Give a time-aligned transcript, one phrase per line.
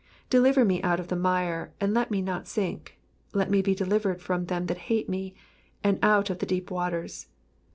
[0.31, 2.97] 14 Deliver me out of the mire, and let me not sink:
[3.35, 5.35] let me be delivered from them that hate me,
[5.83, 7.27] and out of the deep waters.